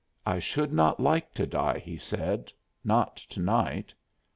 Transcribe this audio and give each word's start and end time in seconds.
"I 0.25 0.39
should 0.39 0.73
not 0.73 0.99
like 0.99 1.31
to 1.35 1.45
die," 1.45 1.77
he 1.77 1.95
said 1.95 2.51
"not 2.83 3.17
to 3.17 3.39
night." 3.39 3.93